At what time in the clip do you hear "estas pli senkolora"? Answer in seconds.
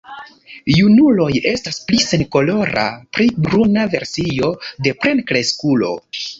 1.49-2.87